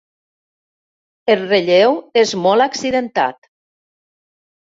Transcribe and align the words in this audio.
El 1.33 1.43
relleu 1.51 1.93
és 2.21 2.33
molt 2.45 2.65
accidentat. 2.65 3.51